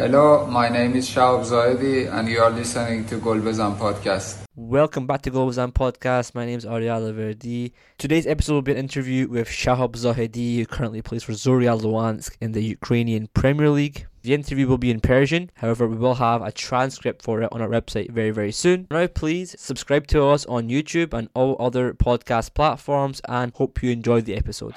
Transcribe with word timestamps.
Hello, 0.00 0.46
my 0.46 0.70
name 0.70 0.96
is 0.96 1.10
Shahab 1.10 1.44
Zahedi 1.44 2.10
and 2.10 2.26
you 2.26 2.40
are 2.40 2.48
listening 2.48 3.04
to 3.04 3.18
Golbezan 3.18 3.76
Podcast. 3.76 4.38
Welcome 4.56 5.06
back 5.06 5.20
to 5.22 5.30
Golbezan 5.30 5.74
Podcast. 5.74 6.34
My 6.34 6.46
name 6.46 6.56
is 6.56 6.64
Ariel 6.64 7.12
Verdi. 7.12 7.74
Today's 7.98 8.26
episode 8.26 8.54
will 8.54 8.62
be 8.62 8.72
an 8.72 8.78
interview 8.78 9.28
with 9.28 9.46
Shahab 9.46 9.92
Zahedi, 9.96 10.56
who 10.56 10.64
currently 10.64 11.02
plays 11.02 11.22
for 11.22 11.32
Zorya 11.32 11.78
Luhansk 11.78 12.34
in 12.40 12.52
the 12.52 12.62
Ukrainian 12.62 13.28
Premier 13.34 13.68
League. 13.68 14.06
The 14.22 14.32
interview 14.32 14.66
will 14.66 14.78
be 14.78 14.90
in 14.90 15.00
Persian, 15.00 15.50
however, 15.56 15.86
we 15.86 15.96
will 15.96 16.14
have 16.14 16.40
a 16.40 16.50
transcript 16.50 17.20
for 17.20 17.42
it 17.42 17.52
on 17.52 17.60
our 17.60 17.68
website 17.68 18.10
very, 18.10 18.30
very 18.30 18.52
soon. 18.52 18.86
Now, 18.90 19.06
please 19.06 19.54
subscribe 19.58 20.06
to 20.06 20.24
us 20.24 20.46
on 20.46 20.70
YouTube 20.70 21.12
and 21.12 21.28
all 21.34 21.56
other 21.60 21.92
podcast 21.92 22.54
platforms 22.54 23.20
and 23.28 23.52
hope 23.54 23.82
you 23.82 23.90
enjoy 23.90 24.22
the 24.22 24.34
episode. 24.34 24.76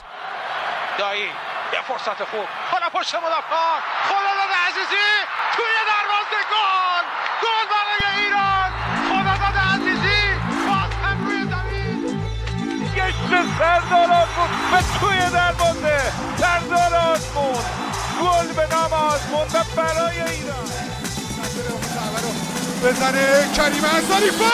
فرصت 1.87 2.23
خوب. 2.23 2.47
حالا 2.71 2.89
پشت 2.89 3.15
مدافع 3.15 3.65
خداداد 4.09 4.51
عزیزی 4.67 5.07
توی 5.55 5.73
دروازه. 5.91 6.39
گل. 6.53 7.05
گل 7.43 7.65
برای 7.73 8.03
ایران. 8.23 8.69
خداداد 9.09 9.57
عزیزی 9.73 10.21
باز 10.67 10.91
هم 11.03 11.17
روی 11.25 11.41
زمین. 11.43 11.97
گشت 12.95 13.57
سردار 13.59 14.11
آزمون 14.11 14.49
به 14.71 14.79
توی 14.99 15.19
دروازه. 15.29 15.99
سردار 16.37 16.93
آزمون. 16.95 17.63
گل 18.21 18.53
به 18.53 18.75
نام 18.75 18.93
آزمون 18.93 19.47
و 19.53 19.63
برای 19.75 20.21
ایران. 20.21 20.69
بزنه 22.83 23.47
کریم 23.55 23.85
انصاری 23.85 24.29
گل 24.29 24.49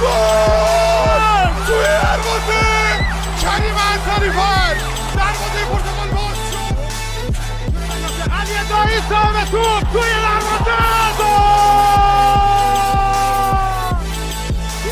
گل! 0.00 1.66
توی 1.66 1.84
دروازه! 1.84 2.77
کریم 3.47 3.75
انصاری 3.93 4.29
فر 4.29 4.75
دروازه 5.15 5.65
پرتغال 5.71 6.09
باز 6.09 6.37
شد 6.51 6.75
علی 8.33 8.57
دایی 8.69 8.99
سام 9.09 9.45
توپ 9.51 9.91
توی 9.91 10.11
دروازه 10.11 10.83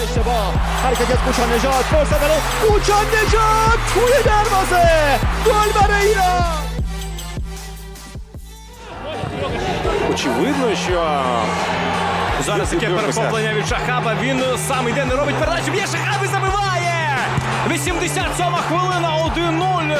اشتباه 0.03 0.53
حرکت 0.83 1.11
از 1.11 1.17
کوچان 1.17 1.53
نجات 1.53 1.85
فرصت 1.85 2.19
برای 2.19 2.39
کوچان 2.61 3.05
نجات 3.05 3.80
توی 3.94 4.23
دروازه 4.25 5.19
گل 5.45 5.81
برای 5.81 6.07
ایران 6.07 6.61
Очевидно, 10.11 10.75
що 10.75 11.02
зараз 12.45 12.69
таке 12.69 12.88
перехоплення 12.88 13.53
від 13.53 13.67
Шахаба. 13.67 14.16
Він 14.21 14.44
сам 14.67 14.89
йде, 14.89 15.05
не 15.05 15.16
робить 15.16 15.35
передачу. 15.35 15.71
Б'є 15.71 15.81
Шахаб 15.81 16.23
і 16.23 16.27
забиває! 16.27 17.17
87 17.69 18.45
хвилина, 18.67 19.09
1-0. 19.38 19.97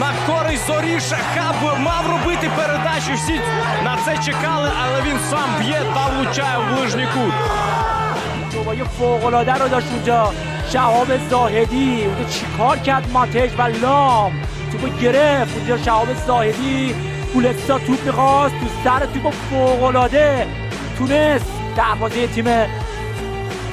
На 0.00 0.12
користь 0.26 0.66
зорі 0.66 1.00
Шахаб 1.00 1.78
мав 1.78 2.10
робити 2.10 2.50
передачу. 2.56 3.14
Всі 3.14 3.40
на 3.84 3.96
це 4.04 4.18
чекали, 4.24 4.70
але 4.82 5.02
він 5.02 5.18
сам 5.30 5.48
б'є 5.60 5.82
та 5.94 6.06
влучає 6.06 6.58
в 6.58 6.76
ближній 6.76 7.06
кут. 7.14 7.34
شمای 8.54 8.84
فوق‌العاده 8.98 9.54
رو 9.54 9.68
داشت 9.68 9.86
اونجا 9.92 10.32
شهاب 10.72 11.08
زاهدی 11.30 12.04
اونجا 12.06 12.24
چیکار 12.34 12.76
کرد 12.78 13.12
ماتش 13.12 13.50
و 13.58 13.62
لام 13.82 14.32
توپو 14.72 14.88
گرفت 15.02 15.56
اونجا 15.56 15.76
شهاب 15.84 16.08
زاهدی 16.26 16.94
پولستا 17.32 17.78
توپ 17.78 18.00
میخواست 18.06 18.54
تو 18.60 18.66
سر 18.84 19.06
توپ 19.14 19.34
فوق‌العاده 19.50 20.46
تونست 20.99 21.51
دروازه 21.77 22.27
تیم 22.27 22.45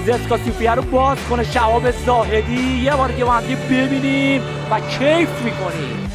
زسکا 0.06 0.36
سوفیه 0.36 0.74
رو 0.74 0.82
باز 0.82 1.18
کنه. 1.30 1.44
شهاب 1.44 1.90
زاهدی 1.90 2.82
یه 2.84 2.96
بار 2.96 3.08
دیگه 3.08 3.24
با 3.24 3.40
ببینیم 3.70 4.42
و 4.70 4.80
کیف 4.80 5.42
می‌کنیم. 5.44 6.10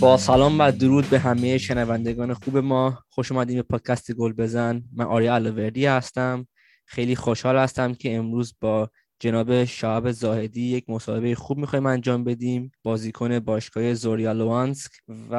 با 0.00 0.16
سلام 0.16 0.60
و 0.60 0.72
درود 0.72 1.10
به 1.10 1.18
همه 1.18 1.58
شنوندگان 1.58 2.34
خوب 2.34 2.58
ما. 2.58 2.98
خوش 3.08 3.32
اومدیم 3.32 3.56
به 3.56 3.62
پادکست 3.62 4.12
گل 4.12 4.32
بزن. 4.32 4.82
من 4.96 5.04
آریا 5.04 5.34
الوردی 5.34 5.86
هستم. 5.86 6.46
خیلی 6.86 7.16
خوشحال 7.16 7.56
هستم 7.56 7.94
که 7.94 8.16
امروز 8.16 8.54
با 8.60 8.90
جناب 9.24 9.64
شعب 9.64 10.10
زاهدی 10.10 10.62
یک 10.62 10.90
مصاحبه 10.90 11.34
خوب 11.34 11.58
می‌خوایم 11.58 11.86
انجام 11.86 12.24
بدیم. 12.24 12.72
بازیکن 12.82 13.38
باشگاه 13.38 13.94
زوریا 13.94 14.32
لوانسک. 14.32 14.92
و 15.30 15.34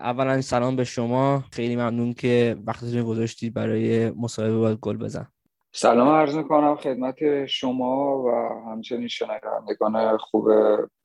اولا 0.00 0.40
سلام 0.40 0.76
به 0.76 0.84
شما. 0.84 1.44
خیلی 1.52 1.76
ممنون 1.76 2.14
که 2.14 2.56
وقتتون 2.66 3.02
گذاشتید 3.02 3.54
برای 3.54 4.10
مصاحبه 4.10 4.58
با 4.58 4.74
گل 4.74 4.96
بزن. 4.96 5.26
سلام 5.72 6.08
عرض 6.08 6.36
می‌کنم 6.36 6.76
خدمت 6.76 7.46
شما 7.46 8.22
و 8.22 8.30
همچنین 8.70 9.08
شنوندگان 9.08 10.16
خوب 10.16 10.48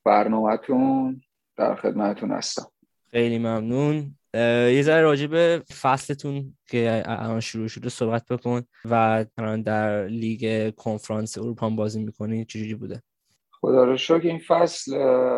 برنامهتون. 0.06 1.22
در 1.57 1.75
خدمتتون 1.75 2.31
هستم. 2.31 2.68
خیلی 3.12 3.38
ممنون. 3.38 4.16
یه 4.34 4.81
ذره 4.81 5.01
راجع 5.01 5.28
به 5.28 5.63
فصلتون 5.81 6.57
که 6.67 7.03
الان 7.06 7.40
شروع 7.40 7.67
شده 7.67 7.90
صحبت 7.90 8.25
بکن 8.29 8.62
و 8.85 9.25
الان 9.38 9.62
در 9.62 10.06
لیگ 10.06 10.73
کنفرانس 10.75 11.38
اروپا 11.38 11.69
بازی 11.69 12.03
می‌کنی 12.03 12.45
چجوری 12.45 12.75
بوده؟ 12.75 13.01
خدا 13.51 13.84
رو 13.84 13.97
شکر 13.97 14.28
این 14.28 14.39
فصل 14.47 14.95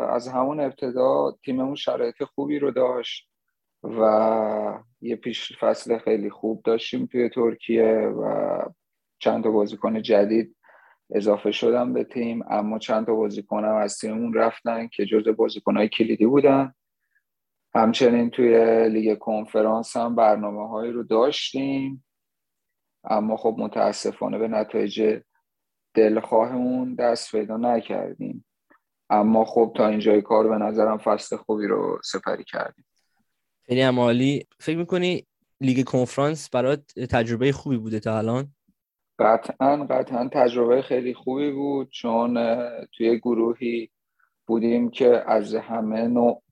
از 0.09 0.27
همون 0.27 0.59
ابتدا 0.59 1.37
تیممون 1.45 1.75
شرایط 1.75 2.23
خوبی 2.23 2.59
رو 2.59 2.71
داشت 2.71 3.29
و 3.83 4.83
یه 5.01 5.15
پیش 5.15 5.57
فصل 5.59 5.97
خیلی 5.97 6.29
خوب 6.29 6.61
داشتیم 6.63 7.05
توی 7.05 7.29
ترکیه 7.29 7.93
و 7.97 8.59
چند 9.19 9.43
تا 9.43 9.51
بازیکن 9.51 10.01
جدید 10.01 10.55
اضافه 11.11 11.51
شدن 11.51 11.93
به 11.93 12.03
تیم 12.03 12.43
اما 12.49 12.79
چند 12.79 13.05
تا 13.05 13.15
بازیکن 13.15 13.65
هم 13.65 13.75
از 13.75 13.97
تیممون 13.97 14.33
رفتن 14.33 14.87
که 14.87 15.05
جزو 15.05 15.33
بازیکنهای 15.33 15.89
کلیدی 15.89 16.25
بودن. 16.25 16.73
همچنین 17.73 18.29
توی 18.29 18.89
لیگ 18.89 19.17
کنفرانس 19.17 19.97
هم 19.97 20.15
برنامه 20.15 20.69
هایی 20.69 20.91
رو 20.91 21.03
داشتیم. 21.03 22.05
اما 23.03 23.37
خب 23.37 23.55
متاسفانه 23.57 24.37
به 24.37 24.47
نتایج 24.47 25.21
دلخواهمون 25.93 26.95
دست 26.95 27.31
پیدا 27.31 27.57
نکردیم. 27.57 28.45
اما 29.09 29.45
خب 29.45 29.73
تا 29.75 29.87
اینجای 29.87 30.21
کار 30.21 30.47
به 30.47 30.57
نظرم 30.57 30.97
فصل 30.97 31.35
خوبی 31.35 31.67
رو 31.67 31.99
سپری 32.03 32.43
کردیم. 32.43 32.85
خیلی 33.65 33.81
هم 33.81 33.99
عالی. 33.99 34.47
فکر 34.59 34.77
می‌کنی 34.77 35.27
لیگ 35.61 35.85
کنفرانس 35.85 36.49
برات 36.49 36.99
تجربه 37.09 37.51
خوبی 37.51 37.77
بوده 37.77 37.99
تا 37.99 38.17
الان؟ 38.17 38.53
قطعا 39.19 39.85
قطعا 39.89 40.29
تجربه 40.33 40.81
خیلی 40.81 41.13
خوبی 41.13 41.51
بود 41.51 41.89
چون 41.89 42.37
توی 42.91 43.19
گروهی 43.19 43.91
بودیم 44.47 44.89
که 44.89 45.23
از 45.27 45.55
همه 45.55 46.07
نوع 46.07 46.43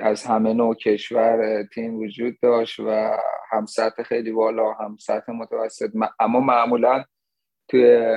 از 0.00 0.24
همه 0.24 0.52
نوع 0.52 0.74
کشور 0.74 1.62
تیم 1.74 1.94
وجود 1.98 2.34
داشت 2.42 2.80
و 2.80 3.16
هم 3.50 3.66
سطح 3.66 4.02
خیلی 4.02 4.32
بالا 4.32 4.72
هم 4.72 4.96
سطح 5.00 5.32
متوسط. 5.32 5.90
اما 6.20 6.40
معمولا 6.40 7.04
توی 7.68 8.08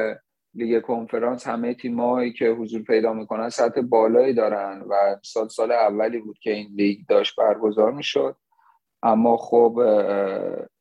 لیگ 0.54 0.82
کنفرانس 0.82 1.48
همه 1.48 1.74
تیمایی 1.74 2.34
که 2.34 2.50
حضور 2.50 2.84
پیدا 2.84 3.14
می‌کنن 3.14 3.50
سطح 3.50 3.82
بالایی 3.82 4.34
دارن 4.34 4.82
و 4.90 5.16
سال 5.24 5.48
سال 5.48 5.72
اولی 5.72 6.20
بود 6.20 6.40
که 6.40 6.52
این 6.52 6.70
لیگ 6.76 7.00
داشت 7.10 7.36
برگزار 7.36 7.92
می‌شد. 7.92 8.36
اما 9.04 9.38
خب 9.38 9.80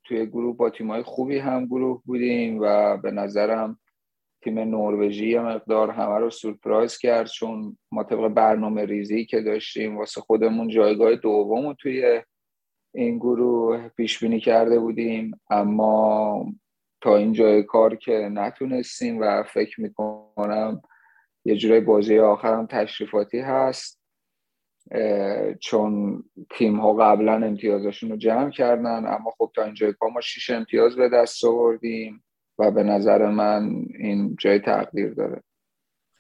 توی 0.05 0.27
گروه 0.27 0.57
با 0.57 0.71
تیمای 0.71 1.03
خوبی 1.03 1.39
هم 1.39 1.67
گروه 1.67 2.03
بودیم 2.07 2.59
و 2.61 2.97
به 2.97 3.11
نظرم 3.11 3.79
تیم 4.43 4.59
نروژی 4.59 5.39
مقدار 5.39 5.91
همه 5.91 6.19
رو 6.19 6.31
سورپرایز 6.31 6.99
کرد 6.99 7.27
چون 7.27 7.79
ما 7.93 8.05
طبق 8.05 8.29
برنامه 8.29 8.85
ریزی 8.85 9.25
که 9.25 9.41
داشتیم 9.41 9.99
واسه 9.99 10.21
خودمون 10.21 10.69
جایگاه 10.69 11.15
دوم 11.15 11.67
رو 11.67 11.75
توی 11.75 12.23
این 12.95 13.19
گروه 13.19 13.89
پیش 13.89 14.19
بینی 14.19 14.41
کرده 14.41 14.79
بودیم. 14.79 15.41
اما 15.51 16.47
تا 17.01 17.17
این 17.17 17.33
جای 17.33 17.63
کار 17.63 17.97
که 17.97 18.13
نتونستیم 18.33 19.19
و 19.21 19.43
فکر 19.43 19.81
می‌کنم 19.81 20.83
یه 21.45 21.57
جورای 21.57 21.81
بازی 21.81 22.19
آخرم 22.19 22.67
تشریفاتی 22.67 23.39
هست 23.39 23.99
چون 25.61 26.25
تیم 26.51 26.81
ها 26.81 26.95
قبلا 26.95 27.33
امتیازشون 27.33 28.11
رو 28.11 28.17
جمع 28.17 28.51
کردن 28.51 29.07
اما 29.07 29.31
خب 29.39 29.51
تا 29.55 29.65
اینجای 29.65 29.93
کار 29.93 30.11
ما 30.11 30.21
شیش 30.21 30.51
امتیاز 30.51 30.97
به 30.97 31.09
دست 31.09 31.45
آوردیم. 31.45 32.25
و 32.59 32.71
به 32.71 32.83
نظر 32.83 33.31
من 33.31 33.85
این 33.99 34.37
جای 34.41 34.59
تقدیر 34.59 35.15
داره. 35.15 35.43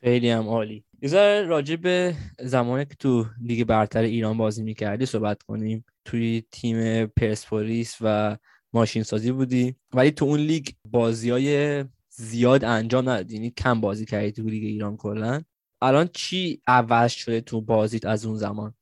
خیلی 0.00 0.30
هم 0.30 0.48
عالی. 0.48 0.84
یه 1.02 1.42
راجع 1.42 1.76
به 1.76 2.14
زمانی 2.38 2.84
که 2.84 2.94
تو 2.94 3.24
لیگ 3.42 3.64
برتر 3.64 4.02
ایران 4.02 4.38
بازی 4.38 4.62
می‌کردی 4.62 5.06
صحبت 5.06 5.42
کنیم. 5.42 5.84
توی 6.04 6.42
تیم 6.52 7.06
پرسپولیس 7.06 7.96
و 8.00 8.36
ماشین 8.72 9.02
سازی 9.02 9.32
بودی 9.32 9.76
ولی 9.94 10.10
تو 10.10 10.24
اون 10.24 10.40
لیگ 10.40 10.66
بازی 10.84 11.30
های 11.30 11.84
زیاد 12.08 12.64
انجام 12.64 13.08
ندادی. 13.08 13.34
یعنی 13.34 13.50
کم 13.50 13.80
بازی 13.80 14.04
کردی 14.04 14.32
تو 14.32 14.42
لیگ 14.42 14.64
ایران 14.64 14.96
کلا. 14.96 15.40
الان 15.82 16.08
چی 16.12 16.62
عوض 16.66 17.12
شده 17.12 17.40
تو 17.40 17.60
بازیت 17.60 18.06
از 18.06 18.26
اون 18.26 18.36
زمان؟ 18.36 18.74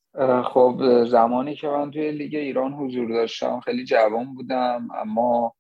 خب 0.45 1.05
زمانی 1.11 1.55
که 1.55 1.69
من 1.69 1.91
توی 1.91 2.13
لیگ 2.13 2.35
ایران 2.35 2.73
حضور 2.73 3.09
داشتم 3.09 3.61
خیلی 3.61 3.85
جوان 3.85 4.35
بودم 4.35 4.89
اما 4.95 5.55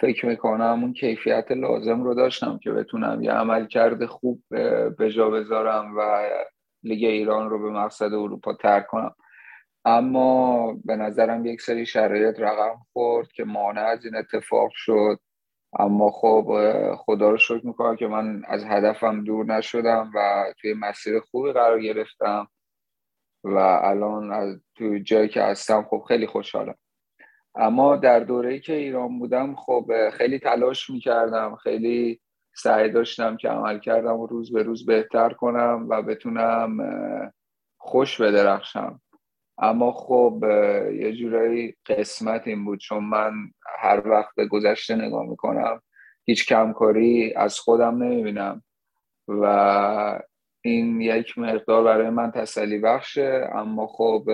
فکر 0.00 0.26
می‌کنم 0.26 0.78
اون 0.82 0.92
کیفیت 0.92 1.50
لازم 1.50 2.02
رو 2.02 2.14
داشتم 2.14 2.58
که 2.62 2.72
بتونم 2.72 3.22
یه 3.22 3.32
عملکرد 3.32 4.06
خوب 4.06 4.42
به 4.98 5.10
جا 5.14 5.30
بذارم 5.30 5.96
و 5.96 6.28
لیگ 6.82 7.04
ایران 7.04 7.50
رو 7.50 7.62
به 7.62 7.70
مقصد 7.70 8.14
اروپا 8.14 8.54
ترک 8.54 8.86
کنم. 8.86 9.14
اما 9.84 10.72
به 10.84 10.96
نظرم 10.96 11.46
یک 11.46 11.60
سری 11.60 11.86
شرایط 11.86 12.40
رقم 12.40 12.76
خورد 12.92 13.32
که 13.32 13.44
مانع 13.44 13.80
از 13.80 14.04
این 14.04 14.16
اتفاق 14.16 14.70
شد. 14.74 15.18
اما 15.78 16.10
خب 16.10 16.56
خدا 16.96 17.30
رو 17.30 17.38
شکر 17.38 17.66
می‌کنم 17.66 17.96
که 17.96 18.06
من 18.06 18.42
از 18.48 18.64
هدفم 18.64 19.24
دور 19.24 19.46
نشدم 19.46 20.10
و 20.14 20.44
توی 20.60 20.74
مسیر 20.74 21.20
خوبی 21.20 21.52
قرار 21.52 21.80
گرفتم 21.80 22.48
و 23.44 23.56
الان 23.82 24.32
از 24.32 24.60
توی 24.74 25.02
جایی 25.02 25.28
که 25.28 25.42
هستم 25.42 25.82
خب 25.90 26.04
خیلی 26.08 26.26
خوشحالم. 26.26 26.74
اما 27.54 27.96
در 27.96 28.20
دوره‌ای 28.20 28.60
که 28.60 28.74
ایران 28.74 29.18
بودم 29.18 29.54
خب 29.54 30.10
خیلی 30.12 30.38
تلاش 30.38 30.90
می‌کردم 30.90 31.56
خیلی 31.56 32.20
سعی 32.54 32.90
داشتم 32.90 33.36
که 33.36 33.48
عمل 33.48 33.78
کردم 33.78 34.16
و 34.16 34.26
روز 34.26 34.52
به 34.52 34.62
روز 34.62 34.86
بهتر 34.86 35.30
کنم 35.30 35.86
و 35.88 36.02
بتونم 36.02 36.78
خوش 37.78 38.20
بدرخشم. 38.20 39.00
اما 39.58 39.92
خب 39.92 40.44
یه 40.92 41.12
جورایی 41.12 41.76
قسمت 41.86 42.46
این 42.46 42.64
بود 42.64 42.78
چون 42.78 43.04
من 43.04 43.32
هر 43.78 44.08
وقت 44.08 44.34
به 44.34 44.46
گذشته 44.46 44.96
نگاه 44.96 45.26
می‌کنم 45.26 45.82
هیچ 46.24 46.48
کمکاری 46.48 47.34
از 47.34 47.58
خودم 47.58 48.02
نمی‌بینم. 48.02 48.62
و 49.28 50.22
این 50.64 51.00
یک 51.00 51.38
مقدار 51.38 51.84
برای 51.84 52.10
من 52.10 52.30
تسلی 52.30 52.78
بخشه 52.78 53.50
اما 53.52 53.86
خب 53.86 54.24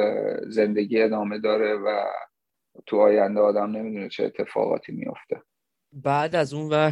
زندگی 0.48 1.02
ادامه 1.02 1.38
داره 1.38 1.74
و 1.74 2.04
تو 2.86 3.00
آینده 3.00 3.40
آدم 3.40 3.70
نمی‌دونه 3.70 4.08
چه 4.08 4.24
اتفاقاتی 4.24 4.92
میفته 4.92 5.42
بعد 5.92 6.36
از 6.36 6.54
اون 6.54 6.68
و 6.72 6.90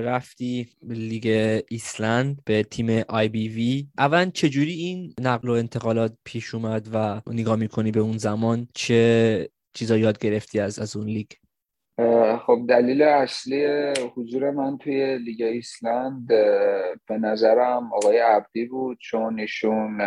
رفتی 0.00 0.68
لیگ 0.82 1.26
ایسلند 1.68 2.42
به 2.44 2.62
تیم 2.62 3.04
آی 3.08 3.28
بی 3.28 3.48
وی. 3.48 3.88
اول 3.98 4.30
چجوری 4.30 4.72
این 4.72 5.14
نقل 5.20 5.48
و 5.48 5.52
انتقالات 5.52 6.16
پیش 6.24 6.54
اومد 6.54 6.88
و 6.94 7.20
نگاه 7.26 7.56
می‌کنی 7.56 7.90
به 7.90 8.00
اون 8.00 8.18
زمان؟ 8.18 8.68
چه 8.74 9.48
چیزا 9.74 9.96
یاد 9.96 10.18
گرفتی 10.18 10.60
از 10.60 10.78
از 10.78 10.96
اون 10.96 11.06
لیگ؟ 11.06 11.26
خب 12.46 12.58
دلیل 12.68 13.02
اصلی 13.02 13.66
حضور 14.16 14.50
من 14.50 14.78
توی 14.78 15.18
لیگ 15.18 15.42
ایسلند 15.42 16.26
به 17.06 17.18
نظرم 17.20 17.92
آقای 17.92 18.18
عبدی 18.18 18.64
بود. 18.66 18.98
چون 19.00 19.40
ایشون 19.40 20.00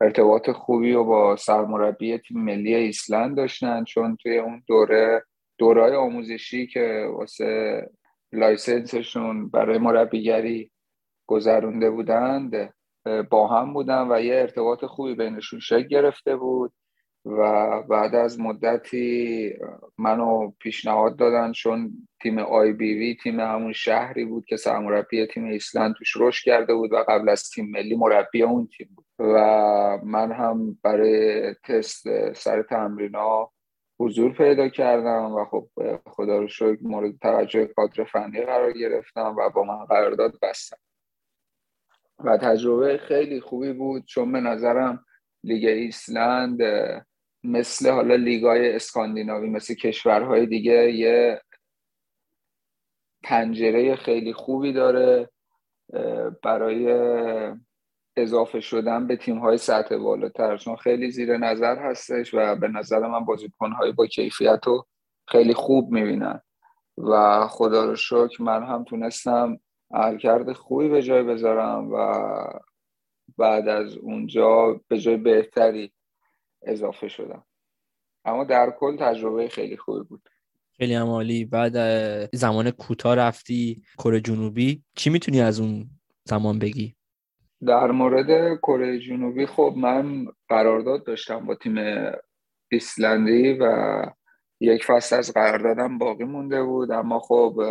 ارتباط 0.00 0.50
خوبی 0.50 0.92
و 0.92 1.04
با 1.04 1.36
سرمربی 1.36 2.18
تیم 2.18 2.44
ملی 2.44 2.74
ایسلند 2.74 3.36
داشتن 3.36 3.84
چون 3.84 4.16
توی 4.16 4.38
اون 4.38 4.62
دوره 4.66 5.24
دورای 5.58 5.96
آموزشی 5.96 6.66
که 6.66 7.08
واسه 7.12 7.82
license 8.32 9.06
شون 9.06 9.48
برای 9.48 9.78
مربیگری 9.78 10.70
گذرونده 11.26 11.90
بودند 11.90 12.74
با 13.30 13.46
هم 13.46 13.72
بودن 13.72 14.08
و 14.10 14.20
یه 14.20 14.34
ارتباط 14.34 14.84
خوبی 14.84 15.14
بینشون 15.14 15.60
شکل 15.60 15.88
گرفته 15.88 16.36
بود 16.36 16.72
و 17.24 17.82
بعد 17.82 18.14
از 18.14 18.40
مدتی 18.40 19.52
منو 19.98 20.50
پیشنهاد 20.50 21.16
دادن 21.16 21.52
چون 21.52 22.08
تیم 22.22 22.38
آی 22.38 22.72
بی 22.72 22.94
وی 22.94 23.16
تیم 23.22 23.40
همون 23.40 23.72
شهری 23.72 24.24
بود 24.24 24.44
که 24.44 24.56
سرمربی 24.56 25.26
تیم 25.26 25.44
ایسلند 25.44 25.94
توش 25.94 26.12
رشد 26.16 26.44
کرده 26.44 26.74
بود 26.74 26.92
و 26.92 27.04
قبل 27.08 27.28
از 27.28 27.50
تیم 27.50 27.70
ملی 27.70 27.96
مربی 27.96 28.42
اون 28.42 28.68
تیم 28.76 28.88
بود. 28.96 29.05
و 29.18 29.34
من 30.04 30.32
هم 30.32 30.78
برای 30.82 31.54
تست 31.54 32.32
سر 32.32 32.62
تمرینا 32.62 33.50
حضور 33.98 34.32
پیدا 34.32 34.68
کردم 34.68 35.32
و 35.32 35.44
خب 35.44 35.68
خدا 36.06 36.38
رو 36.38 36.48
شکر 36.48 36.78
مورد 36.82 37.18
توجه 37.18 37.66
کادر 37.66 38.04
فنی 38.04 38.40
قرار 38.40 38.72
گرفتم 38.72 39.36
و 39.38 39.50
با 39.50 39.62
من 39.62 39.84
قرارداد 39.84 40.38
بستم. 40.42 40.76
و 42.24 42.38
تجربه 42.38 42.98
خیلی 42.98 43.40
خوبی 43.40 43.72
بود 43.72 44.04
چون 44.04 44.32
به 44.32 44.40
نظرم 44.40 45.04
لیگ 45.44 45.64
ایسلند 45.64 46.58
مثل 47.44 47.90
حالا 47.90 48.14
لیگای 48.14 48.74
اسکاندیناوی 48.74 49.50
مثل 49.50 49.74
کشورهای 49.74 50.46
دیگه 50.46 50.92
یه 50.92 51.42
پنجره 53.24 53.96
خیلی 53.96 54.32
خوبی 54.32 54.72
داره 54.72 55.30
برای 56.42 56.86
اضافه 58.16 58.60
شدن 58.60 59.06
به 59.06 59.16
تیم 59.16 59.38
های 59.38 59.58
سطح 59.58 59.96
بالاتر 59.96 60.56
چون 60.56 60.76
خیلی 60.76 61.10
زیر 61.10 61.36
نظر 61.36 61.78
هستش 61.78 62.34
و 62.34 62.56
به 62.56 62.68
نظر 62.68 62.98
من 62.98 63.24
بازیکن 63.24 63.72
های 63.72 63.92
با 63.92 64.06
کیفیت 64.06 64.60
رو 64.66 64.86
خیلی 65.28 65.54
خوب 65.54 65.92
می‌بینن. 65.92 66.40
و 66.98 67.46
خدا 67.48 67.84
رو 67.84 67.96
شکر 67.96 68.42
من 68.42 68.62
هم 68.62 68.84
تونستم 68.84 69.60
عملکرد 69.90 70.52
خوبی 70.52 70.88
به 70.88 71.02
جای 71.02 71.22
بذارم 71.22 71.92
و 71.92 72.14
بعد 73.38 73.68
از 73.68 73.96
اونجا 73.96 74.80
به 74.88 74.98
جای 74.98 75.16
بهتری 75.16 75.92
اضافه 76.62 77.08
شدم. 77.08 77.44
اما 78.24 78.44
در 78.44 78.70
کل 78.78 78.96
تجربه 78.96 79.48
خیلی 79.48 79.76
خوبی 79.76 80.08
بود. 80.08 80.28
خیلی 80.76 80.94
عمالی 80.94 81.44
بعد 81.44 81.76
زمان 82.34 82.70
کوتاه 82.70 83.14
رفتی 83.14 83.82
کره 83.98 84.20
جنوبی. 84.20 84.82
چی 84.94 85.10
می‌تونی 85.10 85.40
از 85.40 85.60
اون 85.60 85.90
زمان 86.24 86.58
بگی؟ 86.58 86.95
در 87.66 87.90
مورد 87.90 88.58
کره 88.58 88.98
جنوبی 88.98 89.46
خب 89.46 89.74
من 89.76 90.26
قرارداد 90.48 91.06
داشتم 91.06 91.46
با 91.46 91.54
تیم 91.54 91.76
ایسلندی 92.70 93.52
و 93.52 94.02
یک 94.60 94.84
فصل 94.84 95.16
از 95.16 95.32
قراردادم 95.32 95.98
باقی 95.98 96.24
مونده 96.24 96.62
بود. 96.62 96.90
اما 96.90 97.20
خب 97.20 97.62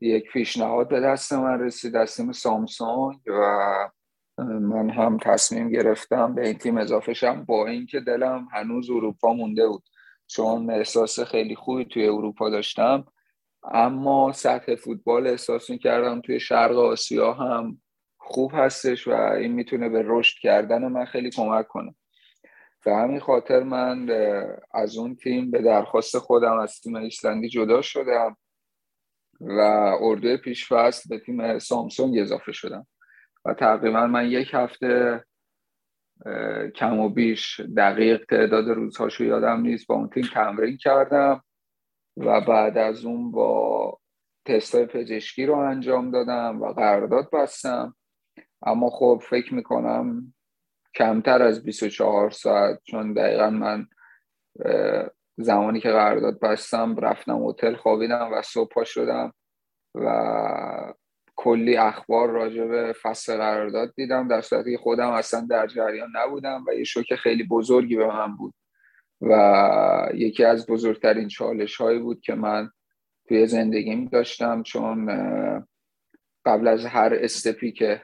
یک 0.00 0.30
پیشنهاد 0.32 0.88
به 0.88 1.00
دست 1.00 1.32
من 1.32 1.60
رسید 1.60 1.96
از 1.96 2.16
تیم 2.16 2.32
سامسونگ 2.32 3.20
و 3.26 3.90
من 4.38 4.90
هم 4.90 5.18
تصمیم 5.18 5.70
گرفتم 5.70 6.34
به 6.34 6.46
این 6.46 6.58
تیم 6.58 6.78
اضافه 6.78 7.14
شم 7.14 7.44
با 7.44 7.66
اینکه 7.66 8.00
دلم 8.00 8.48
هنوز 8.52 8.90
اروپا 8.90 9.32
مونده 9.32 9.68
بود. 9.68 9.82
چون 10.26 10.70
احساس 10.70 11.20
خیلی 11.20 11.54
خوبی 11.54 11.84
توی 11.84 12.08
اروپا 12.08 12.50
داشتم. 12.50 13.04
اما 13.72 14.32
سطح 14.32 14.74
فوتبال 14.74 15.26
احساس 15.26 15.70
کردم 15.70 16.20
توی 16.20 16.40
شرق 16.40 16.78
آسیا 16.78 17.32
هم 17.32 17.80
خوب 18.28 18.52
هستش 18.54 19.08
و 19.08 19.12
این 19.12 19.52
می‌تونه 19.52 19.88
به 19.88 20.02
رشد 20.06 20.38
کردن 20.38 20.88
من 20.88 21.04
خیلی 21.04 21.30
کمک 21.30 21.68
کنه. 21.68 21.94
به 22.84 22.94
همین 22.94 23.20
خاطر 23.20 23.62
من 23.62 24.10
از 24.74 24.96
اون 24.96 25.16
تیم 25.16 25.50
به 25.50 25.62
درخواست 25.62 26.18
خودم 26.18 26.58
از 26.58 26.80
تیم 26.80 26.96
ایسلندی 26.96 27.48
جدا 27.48 27.82
شدم 27.82 28.36
و 29.40 29.60
اردوی 30.00 30.36
پیش 30.36 30.72
فصل 30.72 31.08
به 31.08 31.18
تیم 31.24 31.58
سامسونگ 31.58 32.18
اضافه 32.18 32.52
شدم. 32.52 32.86
و 33.44 33.54
تقریبا 33.54 34.06
من 34.06 34.26
یک 34.26 34.50
هفته 34.52 35.24
کم 36.74 36.98
و 36.98 37.08
بیش 37.08 37.60
دقیق 37.60 38.24
تعداد 38.24 38.68
روزهاشو 38.68 39.24
یادم 39.24 39.60
نیست 39.60 39.86
با 39.86 39.94
اون 39.94 40.08
تیم 40.08 40.28
تمرین 40.34 40.76
کردم 40.76 41.44
و 42.16 42.40
بعد 42.40 42.78
از 42.78 43.04
اون 43.04 43.30
با 43.30 43.98
تستای 44.44 44.86
پزشکی 44.86 45.46
رو 45.46 45.54
انجام 45.54 46.10
دادم 46.10 46.62
و 46.62 46.72
قرارداد 46.72 47.30
بستم. 47.32 47.94
اما 48.62 48.90
خب 48.90 49.22
فکر 49.30 49.54
می‌کنم 49.54 50.34
کمتر 50.94 51.42
از 51.42 51.62
24 51.62 52.30
ساعت 52.30 52.80
چون 52.84 53.12
دقیقا 53.12 53.50
من 53.50 53.86
زمانی 55.38 55.80
که 55.80 55.90
قرارداد 55.90 56.40
بستم 56.40 56.96
رفتم 56.96 57.48
هتل 57.48 57.76
خوابیدم 57.76 58.28
و 58.32 58.42
صبح 58.42 58.68
پا 58.68 58.84
شدم 58.84 59.32
و 59.94 60.92
کلی 61.36 61.76
اخبار 61.76 62.30
راجع 62.30 62.64
به 62.64 62.94
فصل 63.02 63.36
قرارداد 63.36 63.94
دیدم 63.94 64.28
در 64.28 64.40
صورتی 64.40 64.72
که 64.72 64.78
خودم 64.78 65.10
اصلا 65.10 65.46
در 65.50 65.66
جریان 65.66 66.08
نبودم 66.14 66.64
و 66.68 66.72
یه 66.72 66.84
شوک 66.84 67.14
خیلی 67.14 67.44
بزرگی 67.44 67.96
به 67.96 68.06
من 68.06 68.36
بود 68.36 68.54
و 69.20 70.08
یکی 70.14 70.44
از 70.44 70.66
بزرگترین 70.66 71.28
چالش 71.28 71.76
هایی 71.76 71.98
بود 71.98 72.20
که 72.20 72.34
من 72.34 72.70
توی 73.28 73.46
زندگیم 73.46 74.04
داشتم 74.04 74.62
چون 74.62 75.06
قبل 76.44 76.68
از 76.68 76.86
هر 76.86 77.14
استپی 77.14 77.72
که 77.72 78.02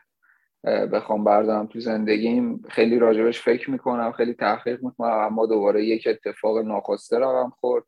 بخوام 0.64 1.24
بردارم 1.24 1.66
تو 1.66 1.80
زندگیم. 1.80 2.62
خیلی 2.70 2.98
راجبش 2.98 3.40
فکر 3.40 3.70
می‌کنم 3.70 4.12
خیلی 4.12 4.34
تحقیق 4.34 4.84
می‌کنم. 4.84 5.10
اما 5.10 5.46
دوباره 5.46 5.84
یک 5.84 6.08
اتفاق 6.10 6.58
ناخواسته 6.58 7.18
رقم 7.18 7.50
خورد 7.60 7.84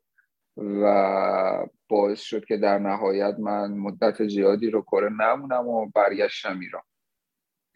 و 0.57 1.67
باعث 1.89 2.21
شد 2.21 2.45
که 2.45 2.57
در 2.57 2.79
نهایت 2.79 3.35
من 3.39 3.71
مدت 3.71 4.27
زیادی 4.27 4.69
رو 4.69 4.81
کره 4.81 5.09
نمونم 5.09 5.67
و 5.67 5.91
برگشتم 5.95 6.59
ایران. 6.59 6.81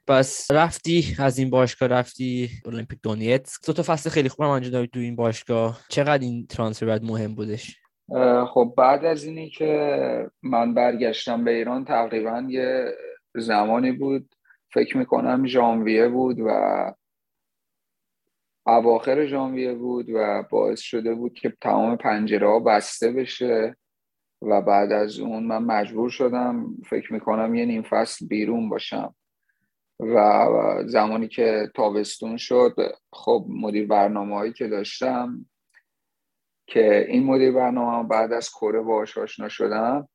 پس 0.08 0.52
رفتی 0.52 1.16
از 1.20 1.40
این 1.40 1.50
باشگاه 1.50 1.90
رفتی 1.90 2.50
المپیک 2.66 3.00
دونیت 3.04 3.52
دو 3.66 3.74
تا 3.74 3.84
فصل 3.84 4.10
خیلی 4.10 4.30
خوبم 4.30 4.50
انجام 4.50 4.72
دادی 4.72 4.88
تو 4.88 5.00
این 5.00 5.16
باشگاه. 5.16 5.80
چقدر 5.90 6.24
این 6.24 6.48
ترانسفر 6.48 6.86
بعد 6.86 7.04
مهم 7.04 7.36
بودش؟ 7.36 7.78
خب 8.48 8.74
بعد 8.78 9.06
از 9.06 9.24
اینی 9.24 9.50
که 9.50 10.30
من 10.44 10.74
برگشتم 10.74 11.44
به 11.44 11.52
ایران 11.52 11.86
تقریبا 11.86 12.44
یه 12.50 12.86
زمانی 13.36 13.92
بود 13.92 14.36
فکر 14.74 14.98
می‌کنم 14.98 15.46
ژانویه 15.46 16.08
بود 16.08 16.40
و 16.40 16.50
اواخر 18.66 19.26
ژانویه 19.26 19.74
بود 19.74 20.10
و 20.10 20.44
باعث 20.52 20.80
شده 20.80 21.16
بود 21.16 21.34
که 21.34 21.54
تمام 21.62 21.98
پنجره 21.98 22.48
ها 22.48 22.60
بسته 22.60 23.12
بشه 23.12 23.76
و 24.42 24.62
بعد 24.62 24.92
از 24.92 25.20
اون 25.20 25.44
من 25.44 25.64
مجبور 25.64 26.10
شدم 26.10 26.76
فکر 26.90 27.14
می‌کنم 27.14 27.56
یه 27.56 27.66
نیم 27.66 27.82
فصل 27.82 28.28
بیرون 28.28 28.70
باشم. 28.70 29.16
و 30.00 30.48
زمانی 30.86 31.28
که 31.28 31.72
تابستون 31.76 32.38
شد 32.38 32.76
خب 33.14 33.46
مدیر 33.50 33.88
برنامه 33.88 34.36
هایی 34.36 34.54
که 34.54 34.68
داشتم 34.68 35.46
که 36.68 37.06
این 37.08 37.24
مدیر 37.24 37.52
برنامه 37.52 38.08
بعد 38.08 38.34
از 38.34 38.50
کره 38.50 38.82
باهاش 38.82 39.18
آشنا 39.18 39.50
شدم 39.50 40.08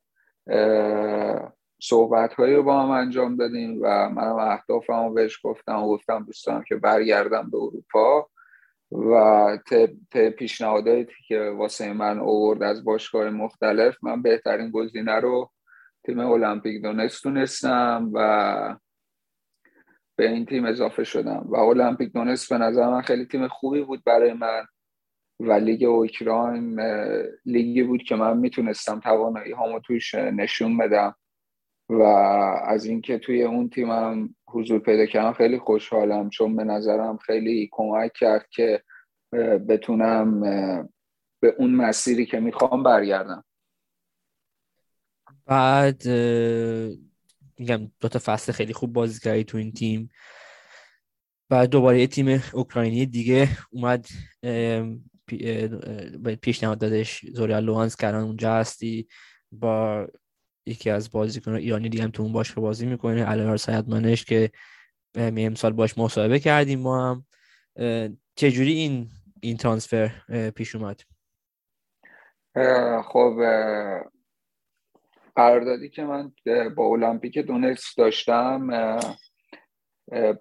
صحبت 1.81 2.35
هایی 2.35 2.55
رو 2.55 2.63
با 2.63 2.83
هم 2.83 2.91
انجام 2.91 3.37
دادیم 3.37 3.79
و 3.83 4.09
منم 4.09 4.37
اهدافم 4.37 5.15
بهش 5.15 5.39
گفتم 5.43 5.83
و 5.83 5.89
گفتم 5.89 6.25
دوستان 6.25 6.65
که 6.69 6.77
برگردم 6.77 7.51
به 7.51 7.57
اروپا 7.57 8.29
و 8.91 9.59
ته 10.11 10.31
پیشنهاداتی 10.31 11.15
که 11.29 11.41
واسه 11.41 11.93
من 11.93 12.19
اوورد 12.19 12.63
از 12.63 12.85
باشگاه 12.85 13.31
مختلف. 13.31 13.97
من 14.03 14.23
بهترین 14.23 14.71
گزینه 14.71 15.21
رو 15.21 15.51
تیم 16.05 16.19
المپیک 16.19 16.83
دونست 16.83 17.23
تونستم 17.23 18.11
و 18.15 18.77
به 20.17 20.31
این 20.31 20.47
تیم 20.47 20.65
اضافه 20.65 21.05
شدم. 21.05 21.47
و 21.49 21.57
المپیک 21.57 22.13
دونست 22.13 22.51
به 22.51 22.59
نظر 22.59 22.91
من 22.91 23.03
خیلی 23.03 23.25
تیم 23.25 23.49
خوبی 23.49 23.83
بود 23.83 24.03
برای 24.05 24.33
من 24.33 24.67
و 25.41 25.53
لیگ 25.53 25.85
اوکراین 25.85 26.81
لیگی 27.45 27.83
بود 27.83 28.03
که 28.03 28.17
من 28.17 28.37
می‌تونستم 28.37 29.01
توانایی 29.01 29.53
هامو 29.53 29.81
توش 29.81 30.15
نشون 30.15 30.77
بدم. 30.79 31.15
و 31.89 32.03
از 32.67 32.85
اینکه 32.85 33.19
توی 33.19 33.43
اون 33.43 33.69
تیمم 33.69 34.35
حضور 34.49 34.79
پیدا 34.79 35.07
کردم 35.07 35.33
خیلی 35.33 35.59
خوشحالم 35.59 36.31
چون 36.31 36.57
به 36.57 36.65
نظرم 36.65 37.17
خیلی 37.17 37.69
کمک 37.73 38.13
کرد 38.13 38.49
که 38.51 38.83
بتونم 39.69 40.41
به 41.41 41.55
اون 41.59 41.75
مسیری 41.75 42.27
که 42.27 42.41
می‌خوام 42.41 42.83
برگردم. 42.83 43.45
بعد 45.47 46.09
میگم 47.59 47.91
دو 48.01 48.09
تا 48.09 48.19
فصل 48.25 48.53
خیلی 48.53 48.73
خوب 48.73 48.93
بازی 48.93 49.45
تو 49.45 49.59
این 49.59 49.73
تیم. 49.73 50.11
بعد 51.49 51.69
دوباره 51.69 52.01
یه 52.01 52.07
تیم 52.07 52.43
اوکراینی 52.53 53.07
دیگه 53.07 53.49
اومد 53.71 54.07
پیشنهاد 56.43 56.79
دادش 56.79 57.27
زوریا 57.33 57.59
لوانس 57.59 57.97
کردن 57.97 58.19
اونجا 58.19 58.55
هستی 58.55 59.09
با 59.53 60.07
یکی 60.67 60.91
از 60.91 61.11
بازیکن 61.11 61.55
ایرانی 61.55 61.89
دیگه 61.89 62.05
هم 62.05 62.11
تو 62.11 62.23
اون 62.23 62.33
باش 62.33 62.53
بازی 62.53 62.87
می‌کنه. 62.87 63.25
علیار 63.25 63.57
سیدمنش 63.57 64.25
که 64.25 64.51
می 65.15 65.47
امسال 65.47 65.73
باش 65.73 65.99
مصاحبه 65.99 66.39
کردیم 66.39 66.81
ما 66.81 67.11
هم. 67.11 67.27
چجوری 68.37 68.73
این 68.73 69.09
این 69.41 69.57
ترانسفر 69.57 70.11
پیش 70.55 70.75
اومد؟ 70.75 71.01
خب 73.03 73.37
قراردادی 75.37 75.89
که 75.89 76.05
من 76.05 76.33
با 76.77 76.85
المپیک 76.85 77.39
دونتس 77.39 77.95
داشتم 77.95 78.99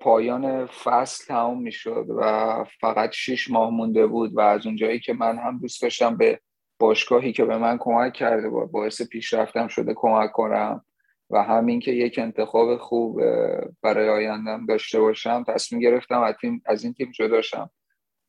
پایان 0.01 0.65
فصل 0.65 1.25
تمام 1.25 1.61
می‌شد 1.61 2.05
و 2.17 2.65
فقط 2.81 3.11
شیش 3.13 3.51
ماه 3.51 3.69
مونده 3.69 4.07
بود 4.07 4.37
و 4.37 4.39
از 4.39 4.65
اونجایی 4.65 4.99
که 4.99 5.13
من 5.13 5.37
هم 5.37 5.59
دوست 5.59 5.81
داشتم 5.81 6.17
به 6.17 6.41
باشگاهی 6.79 7.33
که 7.33 7.45
به 7.45 7.57
من 7.57 7.77
کمک 7.77 8.13
کرده 8.13 8.49
با 8.49 8.65
باعث 8.65 9.01
پیشرفتم 9.01 9.67
شده 9.67 9.93
کمک 9.93 10.31
کنم 10.31 10.85
و 11.29 11.43
همین 11.43 11.79
که 11.79 11.91
یک 11.91 12.19
انتخاب 12.19 12.77
خوب 12.77 13.21
برای 13.81 14.09
آیندم 14.09 14.65
داشته 14.65 14.99
باشم 14.99 15.43
تصمیم 15.47 15.81
گرفتم 15.81 16.21
از, 16.21 16.35
از 16.65 16.83
این 16.83 16.93
تیم 16.93 17.11
جدا 17.11 17.41
شم. 17.41 17.69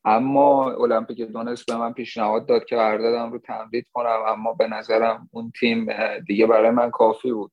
اما 0.05 0.71
المپیک 0.71 1.21
دونس 1.21 1.65
به 1.65 1.77
من 1.77 1.93
پیشنهاد 1.93 2.47
داد 2.47 2.65
که 2.65 2.77
قراردادم 2.77 3.33
رو 3.33 3.39
تمدید 3.39 3.87
کنم 3.93 4.23
اما 4.27 4.53
به 4.53 4.69
نظرم 4.69 5.29
اون 5.33 5.53
تیم 5.61 5.87
دیگه 6.27 6.47
برای 6.47 6.71
من 6.71 6.91
کافی 6.91 7.33
بود 7.33 7.53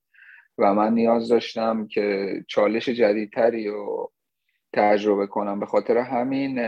و 0.58 0.74
من 0.74 0.94
نیاز 0.94 1.30
داشتم 1.30 1.88
که 1.88 2.34
چالش 2.48 2.90
جدیدتری 2.90 3.68
رو 3.68 4.12
تجربه 4.74 5.28
کنم. 5.28 5.60
به 5.60 5.66
خاطر 5.66 5.98
همین 5.98 6.60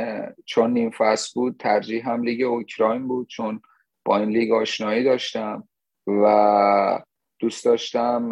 چون 0.45 0.73
نیم 0.73 0.89
فصل 0.89 1.31
بود 1.35 1.57
ترجیح 1.59 2.09
هم 2.09 2.23
لیگ 2.23 2.43
اوکراین 2.43 3.07
بود 3.07 3.27
چون 3.27 3.61
با 4.05 4.17
این 4.17 4.29
لیگ 4.29 4.51
آشنایی 4.51 5.03
داشتم 5.03 5.67
و 6.07 7.03
دوست 7.39 7.65
داشتم 7.65 8.29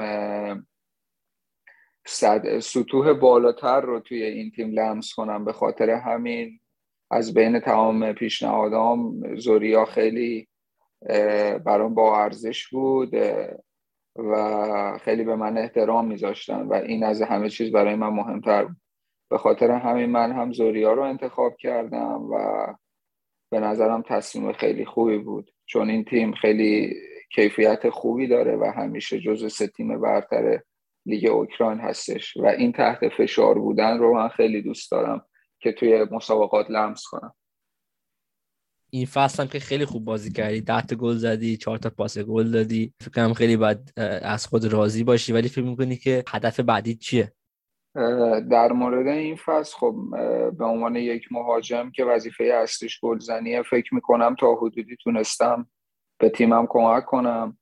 سطوح 2.59 3.13
بالاتر 3.13 3.81
رو 3.81 3.99
توی 3.99 4.23
این 4.23 4.51
تیم 4.51 4.71
لمس 4.71 5.13
کنم 5.13 5.45
به 5.45 5.53
خاطر 5.53 5.89
همین. 5.89 6.59
از 7.11 7.33
بین 7.33 7.59
تمام 7.59 8.13
پیشنهادام 8.13 9.35
زوریا 9.35 9.85
خیلی 9.85 10.47
برام 11.65 11.93
با 11.93 12.23
ارزش 12.23 12.67
بود 12.67 13.13
و 14.15 14.97
خیلی 15.01 15.23
به 15.23 15.35
من 15.35 15.57
احترام 15.57 16.07
میذاشتن 16.07 16.61
و 16.61 16.73
این 16.73 17.03
از 17.03 17.21
همه 17.21 17.49
چیز 17.49 17.71
برای 17.71 17.95
من 17.95 18.09
مهمتر 18.09 18.65
بود. 18.65 18.77
به 19.29 19.37
خاطر 19.37 19.71
همین 19.71 20.05
من 20.05 20.31
هم 20.31 20.51
زوریا 20.51 20.93
رو 20.93 21.01
انتخاب 21.01 21.57
کردم 21.57 22.21
و 22.31 22.65
به 23.53 23.59
نظرم 23.59 24.03
تصمیم 24.07 24.53
خیلی 24.53 24.85
خوبی 24.85 25.17
بود. 25.17 25.51
چون 25.65 25.89
این 25.89 26.05
تیم 26.05 26.33
خیلی 26.33 26.95
کیفیت 27.35 27.89
خوبی 27.89 28.27
داره 28.27 28.55
و 28.55 28.71
همیشه 28.77 29.19
جز 29.19 29.53
سه 29.53 29.67
تیم 29.67 30.01
برتر 30.01 30.61
لیگ 31.05 31.25
اوکراین 31.25 31.79
هستش. 31.79 32.37
و 32.37 32.45
این 32.45 32.71
تحت 32.71 33.09
فشار 33.17 33.59
بودن 33.59 33.97
رو 33.97 34.13
من 34.13 34.27
خیلی 34.27 34.61
دوست 34.61 34.91
دارم 34.91 35.25
که 35.59 35.71
توی 35.71 36.05
مسابقات 36.11 36.71
لمس 36.71 37.03
کنم. 37.05 37.33
این 38.89 39.05
فصل 39.05 39.43
هم 39.43 39.49
که 39.49 39.59
خیلی 39.59 39.85
خوب 39.85 40.05
بازی 40.05 40.31
کردی. 40.31 40.61
ده 40.61 40.81
تا 40.81 40.95
گل 40.95 41.15
زدی 41.15 41.57
چهار 41.57 41.77
تا 41.77 41.89
پاس 41.89 42.17
گل 42.17 42.51
دادی. 42.51 42.93
فکر 43.01 43.11
کنم 43.11 43.33
خیلی 43.33 43.57
باید 43.57 43.93
از 44.21 44.47
خود 44.47 44.65
راضی 44.65 45.03
باشی. 45.03 45.33
ولی 45.33 45.49
فکر 45.49 45.63
می‌کنی 45.63 45.95
که 45.95 46.23
هدف 46.27 46.59
بعدی 46.59 46.95
چیه؟ 46.95 47.33
در 48.49 48.71
مورد 48.71 49.07
این 49.07 49.35
فصل 49.35 49.77
خب 49.77 49.95
به 50.57 50.65
عنوان 50.65 50.95
یک 50.95 51.31
مهاجم 51.31 51.91
که 51.91 52.05
وظیفه 52.05 52.43
اصلیش 52.43 52.99
گلزنیه 52.99 53.61
فکر 53.61 53.95
می‌کنم 53.95 54.35
تا 54.39 54.55
حدودی 54.55 54.95
تونستم 55.03 55.67
به 56.17 56.29
تیمم 56.29 56.67
کمک 56.69 57.05
کنم 57.05 57.57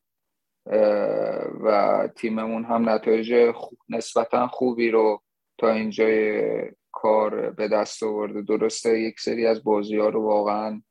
و 1.63 2.09
تیممون 2.15 2.65
هم 2.65 2.89
نتایج 2.89 3.51
خوب 3.51 3.79
نسبتا 3.89 4.47
خوبی 4.47 4.91
رو 4.91 5.21
تا 5.57 5.69
اینجای 5.69 6.41
کار 6.91 7.51
به 7.51 7.67
دست 7.67 8.03
آورده. 8.03 8.41
درسته 8.41 8.99
یک 8.99 9.19
سری 9.19 9.45
از 9.45 9.63
بازی 9.63 9.97
ها 9.97 10.09
رو 10.09 10.21
واقعا 10.21 10.81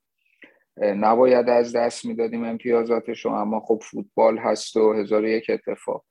نباید 0.76 1.48
از 1.48 1.76
دست 1.76 2.04
می‌دادیم 2.04 2.44
امتیازاتش 2.44 3.24
رو 3.24 3.32
اما 3.32 3.60
خب 3.60 3.80
فوتبال 3.82 4.38
هست 4.38 4.76
و 4.76 4.92
هزار 4.92 5.24
یک 5.24 5.50
اتفاق. 5.50 6.04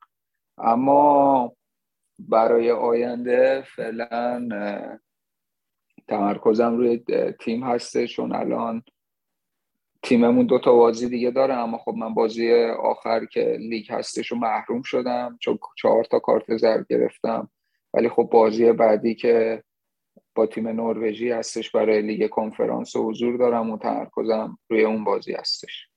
اما 0.57 1.53
برای 2.19 2.71
آینده 2.71 3.63
فعلا 3.75 4.49
تمرکزم 6.07 6.77
روی 6.77 7.03
تیم 7.39 7.63
هسته 7.63 8.07
چون 8.07 8.35
الان 8.35 8.83
تیممون 10.03 10.45
دو 10.45 10.59
تا 10.59 10.73
بازی 10.73 11.09
دیگه 11.09 11.31
داره 11.31 11.53
اما 11.53 11.77
خب 11.77 11.93
من 11.93 12.13
بازی 12.13 12.53
آخر 12.63 13.25
که 13.25 13.57
لیگ 13.59 13.91
هستش 13.91 14.31
رو 14.31 14.37
محروم 14.37 14.81
شدم 14.81 15.37
چون 15.41 15.59
چهار 15.77 16.03
تا 16.03 16.19
کارت 16.19 16.57
زرد 16.57 16.85
گرفتم. 16.89 17.49
ولی 17.93 18.09
خب 18.09 18.29
بازی 18.31 18.71
بعدی 18.71 19.15
که 19.15 19.63
با 20.35 20.45
تیم 20.45 20.67
نروژی 20.67 21.31
هستش 21.31 21.71
برای 21.71 22.01
لیگ 22.01 22.29
کنفرانس 22.29 22.95
و 22.95 23.09
حضور 23.09 23.37
دارم 23.37 23.69
و 23.69 23.77
تمرکزم 23.77 24.57
روی 24.69 24.83
اون 24.83 25.03
بازی 25.03 25.33
هستش. 25.33 25.88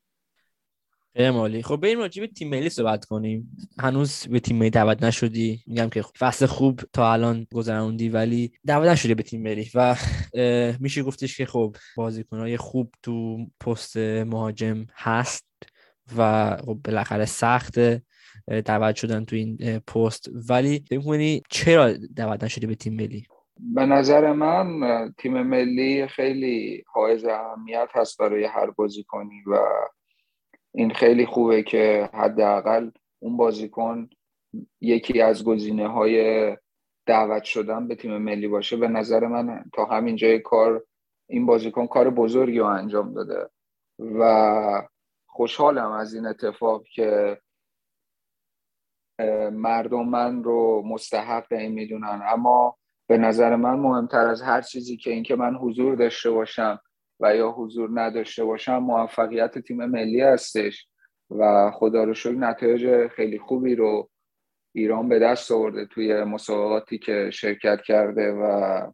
مالی. 1.16 1.62
خب 1.62 1.76
بریم 1.76 1.98
راجع 1.98 2.20
به 2.20 2.26
تیم 2.26 2.50
ملی 2.50 2.68
صحبت 2.68 3.04
کنیم. 3.04 3.56
هنوز 3.78 4.26
به 4.30 4.40
تیم 4.40 4.58
ملی 4.58 4.70
دعوت 4.70 5.02
نشدی. 5.02 5.62
میگم 5.66 5.88
که 5.88 6.02
فصل 6.18 6.46
خوب 6.46 6.80
تا 6.92 7.12
الان 7.12 7.46
گذروندی 7.54 8.08
ولی 8.08 8.52
دعوت 8.66 8.88
نشدی 8.88 9.14
به 9.14 9.22
تیم 9.22 9.42
ملی 9.42 9.70
و 9.74 9.96
میشه 10.80 11.02
گفتش 11.02 11.36
که 11.36 11.46
خب 11.46 11.76
بازیکنهای 11.96 12.56
خوب 12.56 12.94
تو 13.02 13.46
پست 13.60 13.96
مهاجم 13.96 14.86
هست 14.94 15.46
و 16.16 16.56
خب 16.56 16.78
بالاخره 16.84 17.24
سخت 17.24 17.78
دعوت 18.64 18.96
شدن 18.96 19.24
تو 19.24 19.36
این 19.36 19.78
پست. 19.78 20.28
ولی 20.48 20.84
فکر 20.90 21.40
چرا 21.50 21.92
دعوت 22.16 22.44
نشدی 22.44 22.66
به 22.66 22.74
تیم 22.74 22.94
ملی؟ 22.94 23.26
به 23.74 23.86
نظر 23.86 24.32
من 24.32 25.12
تیم 25.18 25.42
ملی 25.42 26.06
خیلی 26.06 26.84
حائز 26.86 27.24
اهمیت 27.24 27.88
هست 27.94 28.18
برای 28.18 28.44
هر 28.44 28.70
بازیکنی 28.70 29.42
و 29.46 29.58
این 30.74 30.94
خیلی 30.94 31.26
خوبه 31.26 31.62
که 31.62 32.10
حداقل 32.14 32.90
اون 33.18 33.36
بازیکن 33.36 34.10
یکی 34.80 35.20
از 35.20 35.44
گزینه 35.44 35.88
های 35.88 36.56
دعوت 37.06 37.44
شدن 37.44 37.88
به 37.88 37.94
تیم 37.94 38.18
ملی 38.18 38.48
باشه. 38.48 38.76
به 38.76 38.88
نظر 38.88 39.26
من 39.26 39.64
تا 39.72 39.84
همین 39.84 40.16
جای 40.16 40.38
کار 40.38 40.84
این 41.28 41.46
بازیکن 41.46 41.86
کار 41.86 42.10
بزرگی 42.10 42.58
رو 42.58 42.66
انجام 42.66 43.14
داده 43.14 43.50
و 43.98 44.88
خوشحالم 45.26 45.90
از 45.90 46.14
این 46.14 46.26
اتفاق 46.26 46.84
که 46.84 47.38
مردم 49.52 50.08
من 50.08 50.44
رو 50.44 50.82
مستحق 50.86 51.52
این 51.52 51.72
می‌دونن. 51.72 52.22
اما 52.26 52.76
به 53.06 53.18
نظر 53.18 53.56
من 53.56 53.74
مهمتر 53.74 54.28
از 54.28 54.42
هر 54.42 54.60
چیزی 54.60 54.96
که 54.96 55.10
اینکه 55.10 55.36
من 55.36 55.54
حضور 55.54 55.94
داشته 55.94 56.30
باشم 56.30 56.80
و 57.20 57.36
یا 57.36 57.50
حضور 57.50 58.00
نداشته 58.00 58.44
باشم 58.44 58.78
موفقیت 58.78 59.58
تیم 59.58 59.84
ملی 59.84 60.20
هستش 60.20 60.88
و 61.30 61.70
خدا 61.74 62.04
رو 62.04 62.14
شکر 62.14 62.32
نتایج 62.32 63.06
خیلی 63.08 63.38
خوبی 63.38 63.74
رو 63.74 64.10
ایران 64.74 65.08
به 65.08 65.18
دست 65.18 65.52
آورده 65.52 65.86
توی 65.86 66.24
مسابقاتی 66.24 66.98
که 66.98 67.30
شرکت 67.32 67.82
کرده 67.82 68.32
و 68.32 68.92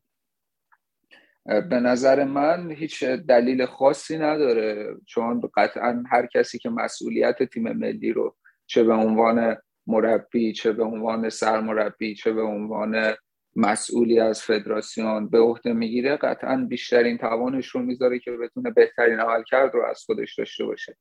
به 1.44 1.80
نظر 1.80 2.24
من 2.24 2.70
هیچ 2.70 3.04
دلیل 3.04 3.66
خاصی 3.66 4.18
نداره 4.18 4.96
چون 5.06 5.40
قطعا 5.56 6.04
هر 6.10 6.26
کسی 6.26 6.58
که 6.58 6.70
مسئولیت 6.70 7.42
تیم 7.42 7.72
ملی 7.72 8.12
رو 8.12 8.36
چه 8.66 8.84
به 8.84 8.92
عنوان 8.92 9.56
مربی 9.86 10.52
چه 10.52 10.72
به 10.72 10.84
عنوان 10.84 11.28
سرمربی 11.28 12.14
چه 12.14 12.32
به 12.32 12.42
عنوان 12.42 13.14
مسئولی 13.58 14.20
از 14.20 14.42
فدراسیون 14.42 15.28
به 15.28 15.38
عهده 15.38 15.72
می‌گیره 15.72 16.16
قطعا 16.16 16.66
بیشترین 16.68 17.18
توانش 17.18 17.68
رو 17.68 17.80
می‌ذاره 17.80 18.18
که 18.18 18.30
بتونه 18.30 18.70
بهترین 18.70 19.20
عملکرد 19.20 19.74
رو 19.74 19.84
از 19.84 20.04
خودش 20.06 20.38
داشته 20.38 20.64
باشه. 20.64 20.96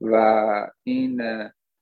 و 0.00 0.14
این 0.82 1.22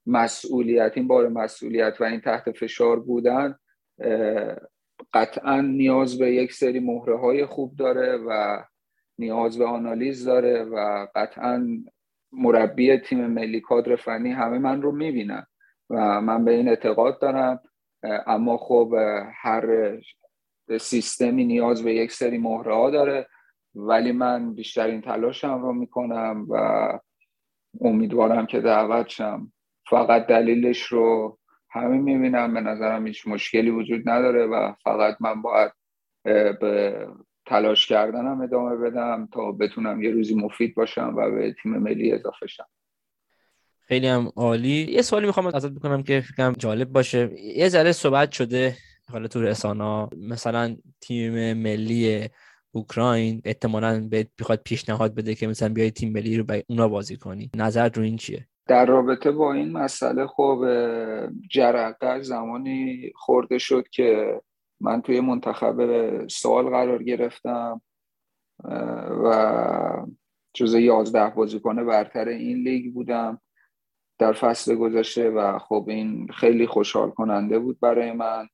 مسئولیت 0.07 0.93
این 0.95 1.09
بار 1.09 1.29
مسئولیت 1.29 1.97
و 2.01 2.05
این 2.05 2.21
تحت 2.21 2.51
فشار 2.51 3.01
بودن 3.01 3.57
قطعا 5.15 5.61
نیاز 5.61 6.19
به 6.19 6.35
یک 6.35 6.53
سری 6.53 6.81
مهره 6.81 7.19
های 7.19 7.47
خوب 7.47 7.77
داره 7.77 8.17
و 8.17 8.63
نیاز 9.19 9.59
به 9.59 9.65
آنالیز 9.65 10.25
داره 10.25 10.65
و 10.65 11.07
قطعا 11.15 11.67
مربی 12.33 12.97
تیم 12.97 13.27
ملی 13.27 13.61
کادر 13.61 13.97
فنی 13.97 14.31
همه 14.31 14.59
من 14.59 14.83
رو 14.83 14.93
می‌بینن 14.93 15.47
و 15.91 16.21
من 16.21 16.45
به 16.45 16.51
این 16.51 16.69
اعتقاد 16.69 17.21
دارم. 17.21 17.61
اما 18.27 18.57
خب 18.57 18.95
هر 19.35 19.97
سیستمی 20.79 21.45
نیاز 21.45 21.85
به 21.85 21.95
یک 21.95 22.13
سری 22.13 22.39
مهره 22.39 22.75
ها 22.75 22.91
داره. 22.91 23.27
ولی 23.75 24.13
من 24.13 24.55
بیشترین 24.55 25.01
تلاشم 25.01 25.63
رو 25.63 25.73
می‌کنم 25.73 26.47
و 26.51 26.89
امیدوارم 27.81 28.47
که 28.47 28.61
دعوت 28.61 29.09
شم. 29.09 29.53
فقط 29.91 30.27
دلیلش 30.27 30.83
رو 30.83 31.39
همه 31.71 31.97
می‌بینم. 31.97 32.55
به 32.55 32.61
نظرم 32.61 33.07
هیچ 33.07 33.27
مشکلی 33.27 33.71
وجود 33.71 34.09
نداره 34.09 34.47
و 34.47 34.73
فقط 34.85 35.17
من 35.21 35.43
باید 35.43 35.73
به 36.61 37.09
تلاش 37.47 37.87
کردنم 37.87 38.41
ادامه 38.41 38.77
بدم 38.77 39.29
تا 39.33 39.53
بتونم 39.53 40.03
یه 40.03 40.11
روزی 40.11 40.35
مفید 40.35 40.75
باشم 40.75 41.15
و 41.17 41.31
به 41.31 41.55
تیم 41.63 41.73
ملی 41.73 42.13
اضافه 42.13 42.47
شم. 42.47 42.67
خیلی 43.81 44.07
هم 44.07 44.33
عالی. 44.37 44.87
یه 44.91 45.03
سوالی 45.03 45.27
می‌خوام 45.27 45.47
ازت 45.47 45.71
بکنم 45.71 46.03
که 46.03 46.21
فکرم 46.21 46.53
جالب 46.53 46.89
باشه. 46.89 47.31
یه 47.57 47.69
ذره 47.69 47.93
صحبت 47.93 48.33
شده 48.33 48.77
حالا 49.11 49.29
تو 49.29 49.43
رسانا 49.43 50.09
مثلا 50.17 50.77
تیم 51.01 51.53
ملی 51.53 52.29
اوکراین 52.71 53.43
احتمالا 53.45 54.09
به 54.11 54.29
بخواد 54.41 54.63
پیشنهاد 54.65 55.15
بده 55.15 55.35
که 55.35 55.47
مثلا 55.47 55.69
بیای 55.69 55.91
تیم 55.91 56.13
ملی 56.13 56.37
رو 56.37 56.45
به 56.45 56.65
اونا 56.69 56.89
بازی 56.89 57.17
کنی. 57.17 57.51
نظر 57.57 57.89
رو 57.89 58.03
این 58.03 58.17
چیه؟ 58.17 58.49
در 58.67 58.87
رابطه 58.87 59.31
با 59.31 59.53
این 59.53 59.73
مسئله 59.73 60.27
خب 60.27 60.65
جرقه 61.51 62.23
زمانی 62.23 63.13
خورده 63.15 63.59
شد 63.59 63.89
که 63.89 64.41
من 64.81 65.03
توی 65.03 65.21
منتخب 65.21 66.27
سال 66.27 66.71
قرار 66.71 67.03
گرفتم 67.03 67.83
و 69.25 70.07
جز 70.55 70.75
یازده 70.75 71.31
بازیکن 71.31 71.87
برتر 71.87 72.29
این 72.29 72.57
لیگ 72.57 72.93
بودم 72.93 73.41
در 74.19 74.33
فصل 74.33 74.75
گذشته 74.75 75.31
و 75.31 75.59
خب 75.59 75.85
این 75.89 76.29
خیلی 76.29 76.67
خوشحال 76.67 77.11
کننده 77.11 77.59
بود 77.59 77.81
برای 77.81 78.13
من. 78.13 78.49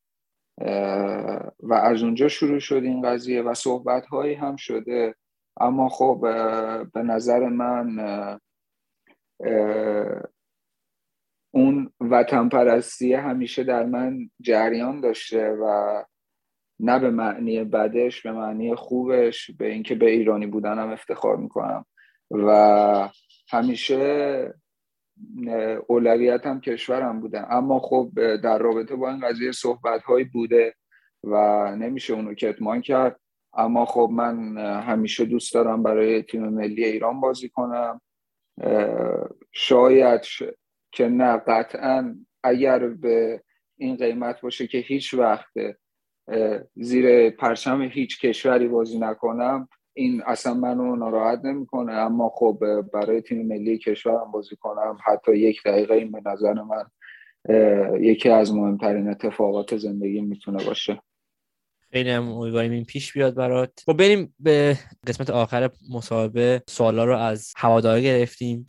و 1.63 1.75
از 1.75 2.03
اونجا 2.03 2.29
شروع 2.29 2.59
شد 2.59 2.75
این 2.75 3.03
قضیه 3.03 3.43
و 3.43 3.55
صحبت 3.55 4.07
هایی 4.07 4.35
هم 4.35 4.57
شده. 4.57 5.15
اما 5.61 5.89
خب 5.89 6.19
به 6.93 7.03
نظر 7.03 7.49
من 7.49 8.39
اون 11.55 11.93
وطن 12.01 12.49
پرستی 12.49 13.15
همیشه 13.15 13.65
در 13.65 13.87
من 13.87 14.31
جریان 14.41 15.01
داشته 15.01 15.49
و 15.51 16.05
نه 16.81 16.99
به 16.99 17.11
معنی 17.11 17.65
بدش 17.65 18.23
به 18.23 18.33
معنی 18.33 18.75
خوبش 18.75 19.51
به 19.51 19.73
اینکه 19.73 19.95
به 19.95 20.11
ایرانی 20.11 20.47
بودنم 20.47 20.89
افتخار 20.89 21.37
می‌کنم. 21.37 21.87
و 22.31 23.09
همیشه 23.51 24.55
اولویتم 25.87 26.61
کشورم 26.61 27.21
بوده. 27.21 27.53
اما 27.53 27.79
خب 27.79 28.11
در 28.37 28.59
رابطه 28.59 28.97
با 28.97 29.11
این 29.11 29.21
قضیه 29.21 29.53
صحبت 29.53 30.03
هایی 30.03 30.25
بوده 30.25 30.75
و 31.25 31.37
نمیشه 31.77 32.15
اونو 32.15 32.35
کتمان 32.35 32.81
کرد. 32.81 33.21
اما 33.57 33.85
خب 33.85 34.11
من 34.13 34.59
همیشه 34.81 35.25
دوست 35.25 35.55
دارم 35.55 35.83
برای 35.83 36.23
تیم 36.23 36.49
ملی 36.49 36.85
ایران 36.85 37.21
بازی 37.21 37.49
کنم. 37.49 38.01
شاید 39.53 40.21
که 40.93 41.09
نه 41.09 41.37
قطعا 41.37 42.17
اگر 42.43 42.89
به 42.89 43.43
این 43.77 43.97
قیمت 43.97 44.41
باشه 44.41 44.67
که 44.67 44.79
هیچ 44.79 45.15
وقت 45.15 45.53
زیر 46.77 47.31
پرچم 47.31 47.83
هیچ 47.83 48.21
کشوری 48.21 48.69
بازی 48.69 48.99
نکنم 48.99 49.69
این 49.95 50.23
اصلا 50.27 50.55
منو 50.55 50.97
ناراحت 50.97 51.45
نمی‌کنه. 51.45 51.93
اما 51.93 52.29
خب 52.29 52.59
برای 52.93 53.21
تیم 53.21 53.47
ملی 53.47 53.79
کشورم 53.79 54.31
بازی 54.31 54.57
کنم 54.57 54.99
حتی 55.05 55.37
یک 55.39 55.63
دقیقه 55.65 55.95
این 55.95 56.13
به 56.13 56.23
نظر 56.27 56.53
من 56.53 56.85
یکی 58.01 58.29
از 58.29 58.55
مهمترین 58.55 59.09
اتفاقات 59.09 59.77
زندگی 59.77 60.21
می‌تونه 60.21 60.65
باشه. 60.65 61.03
خیلی 61.93 62.11
هم 62.11 62.29
امیدواریم 62.29 62.73
این 62.73 62.85
پیش 62.85 63.13
بیاد 63.13 63.35
برات. 63.35 63.83
خب 63.87 63.93
بریم 63.93 64.35
به 64.39 64.79
قسمت 65.07 65.31
آخر 65.31 65.71
مصاحبه 65.91 66.63
سوالا 66.69 67.05
رو 67.05 67.17
از 67.17 67.53
هوادار 67.57 68.01
گرفتیم. 68.01 68.67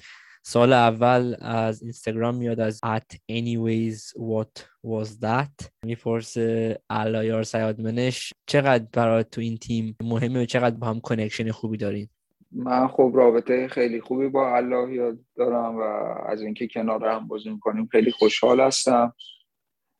سال 0.47 0.73
اول 0.73 1.35
از 1.41 1.81
اینستاگرام 1.81 2.35
میاد 2.35 2.59
از 2.59 2.79
at 2.85 3.15
anyways 3.31 4.13
what 4.17 4.63
was 4.85 5.07
that. 5.21 5.69
می‌پرسه 5.85 6.79
علایار 6.89 7.43
سیادمنش 7.43 8.33
چقدر 8.47 8.85
برای 8.93 9.23
تو 9.23 9.41
این 9.41 9.57
تیم 9.57 9.97
مهمه 10.03 10.41
و 10.41 10.45
چقدر 10.45 10.75
با 10.75 10.87
هم 10.87 10.99
کنکشن 10.99 11.51
خوبی 11.51 11.77
دارین؟ 11.77 12.09
من 12.51 12.87
خب 12.87 13.11
رابطه 13.15 13.67
خیلی 13.67 14.01
خوبی 14.01 14.27
با 14.27 14.55
الله 14.55 15.17
دارم 15.35 15.75
و 15.77 15.81
از 16.29 16.41
اینکه 16.41 16.67
کنار 16.67 17.07
هم 17.07 17.27
بازی 17.27 17.49
می‌کنیم 17.49 17.87
خیلی 17.91 18.11
خوشحال 18.11 18.61
هستم. 18.61 19.13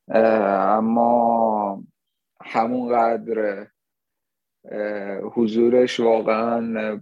اما 0.07 1.83
همونقدر 2.41 3.67
حضورش 5.33 5.99
واقعا 5.99 7.01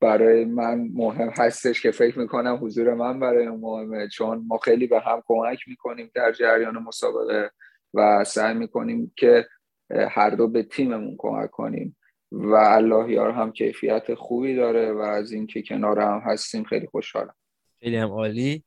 برای 0.00 0.44
من 0.44 0.88
مهم 0.92 1.28
هستش 1.28 1.82
که 1.82 1.90
فکر 1.90 2.18
می‌کنم 2.18 2.58
حضور 2.62 2.94
من 2.94 3.20
برای 3.20 3.48
مهمه. 3.48 4.08
چون 4.08 4.44
ما 4.46 4.58
خیلی 4.58 4.86
به 4.86 5.00
هم 5.00 5.22
کمک 5.26 5.58
می‌کنیم 5.66 6.10
در 6.14 6.32
جریان 6.32 6.78
مسابقه 6.78 7.50
و 7.94 8.24
سعی 8.24 8.54
می‌کنیم 8.54 9.12
که 9.16 9.46
هر 9.90 10.30
دو 10.30 10.48
به 10.48 10.62
تیممون 10.62 11.14
کمک 11.18 11.50
کنیم. 11.50 11.96
و 12.32 12.54
الله 12.54 13.12
یار 13.12 13.30
هم 13.30 13.52
کیفیت 13.52 14.14
خوبی 14.14 14.56
داره 14.56 14.92
و 14.92 14.98
از 14.98 15.32
اینکه 15.32 15.62
کنار 15.62 16.00
هم 16.00 16.22
هستیم 16.24 16.64
خیلی 16.64 16.86
خوشحالم. 16.86 17.34
خیلی 17.80 17.96
هم 17.96 18.08
عالی. 18.08 18.64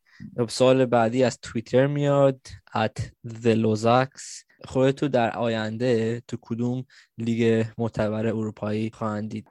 سال 0.50 0.86
بعدی 0.86 1.24
از 1.24 1.40
توییتر 1.42 1.88
میاد 1.88 2.40
at 2.78 3.02
the 3.28 3.56
Lozaks 3.56 4.44
خودتو 4.66 5.08
در 5.08 5.38
آینده 5.38 6.22
تو 6.28 6.38
کدوم 6.42 6.84
لیگ 7.18 7.66
معتبر 7.78 8.28
اروپایی 8.28 8.92
خواهند 8.94 9.30
دید؟ 9.30 9.48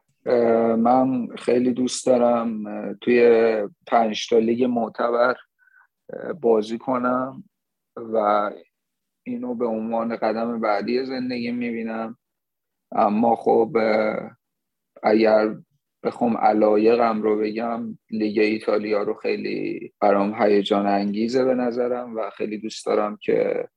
من 0.77 1.27
خیلی 1.37 1.73
دوست 1.73 2.07
دارم 2.07 2.65
توی 3.01 3.55
پنج 3.87 4.29
تا 4.29 4.39
لیگ 4.39 4.65
معتبر 4.65 5.37
بازی 6.41 6.79
کنم 6.79 7.45
و 7.97 8.51
اینو 9.23 9.55
به 9.55 9.67
عنوان 9.67 10.17
قدم 10.17 10.61
بعدی 10.61 11.05
زندگی 11.05 11.51
می‌بینم. 11.53 12.19
اما 12.93 13.37
خب 13.37 13.77
اگر 15.03 15.57
بخوام 16.03 16.37
علایقم 16.37 17.23
رو 17.23 17.39
بگم 17.39 17.99
لیگ 18.11 18.39
ایتالیا 18.39 19.03
رو 19.03 19.15
خیلی 19.15 19.93
برام 20.01 20.43
هیجان 20.43 20.87
انگیزه 20.87 21.45
به 21.45 21.55
نظرم 21.55 22.17
و 22.17 22.31
خیلی 22.31 22.59
دوست 22.59 22.87
دارم 22.87 23.17
که 23.17 23.69